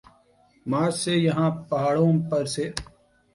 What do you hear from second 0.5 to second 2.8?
مارچ سے یہاں پہاڑوں پر سے